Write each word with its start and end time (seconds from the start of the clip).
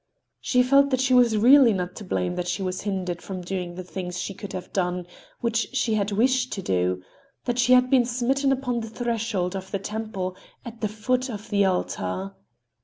She 0.39 0.63
felt 0.63 0.89
that 0.89 0.99
she 0.99 1.13
was 1.13 1.37
really 1.37 1.73
not 1.73 1.95
to 1.97 2.03
blame 2.03 2.33
that 2.33 2.47
she 2.47 2.63
was 2.63 2.81
hindered 2.81 3.21
from 3.21 3.41
doing 3.43 3.75
the 3.75 3.83
things 3.83 4.19
she 4.19 4.33
could 4.33 4.51
have 4.51 4.73
done, 4.73 5.05
which 5.41 5.75
she 5.75 5.93
had 5.93 6.11
wished 6.11 6.51
to 6.53 6.63
do—that 6.63 7.59
she 7.59 7.73
had 7.73 7.91
been 7.91 8.05
smitten 8.05 8.51
upon 8.51 8.79
the 8.79 8.89
threshold 8.89 9.55
of 9.55 9.69
the 9.69 9.77
temple, 9.77 10.35
at 10.65 10.81
the 10.81 10.89
foot 10.89 11.29
of 11.29 11.51
the 11.51 11.65
altar. 11.65 12.33